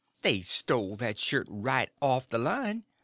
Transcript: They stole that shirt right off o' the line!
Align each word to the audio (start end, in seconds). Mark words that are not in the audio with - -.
They 0.23 0.41
stole 0.41 0.95
that 0.95 1.19
shirt 1.19 1.45
right 1.47 1.91
off 2.01 2.23
o' 2.23 2.27
the 2.31 2.37
line! 2.39 2.85